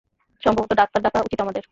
[0.43, 1.63] সম্ভবত, ডাক্তার ডাকা উচিৎ আমাদের।